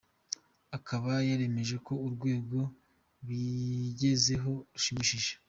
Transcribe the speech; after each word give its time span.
Akaba 0.77 1.11
yaremeje 1.29 1.75
ko 1.85 1.93
urwego 2.05 2.59
bigezeho 3.27 4.51
rushimishije. 4.71 5.31